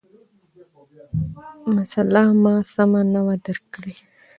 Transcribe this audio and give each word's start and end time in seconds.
مسأله 1.75 2.25
ما 2.43 2.55
سمه 2.73 3.01
نه 3.13 3.21
وه 3.25 3.35
درک 3.45 3.63
کړې، 3.75 3.95